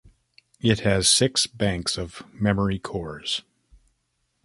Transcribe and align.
It 0.59 0.79
has 0.79 1.07
six 1.07 1.45
banks 1.45 1.95
of 1.95 2.23
memory 2.33 2.79
cores. 2.79 3.43